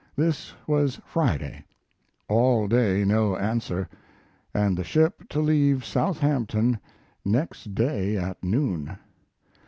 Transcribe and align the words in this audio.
This 0.15 0.51
was 0.65 0.99
Friday. 1.05 1.63
All 2.27 2.67
day 2.67 3.05
no 3.05 3.35
answer 3.37 3.87
and 4.51 4.75
the 4.75 4.83
ship 4.83 5.29
to 5.29 5.39
leave 5.39 5.85
Southampton 5.85 6.79
next 7.23 7.75
day 7.75 8.17
at 8.17 8.43
noon. 8.43 8.97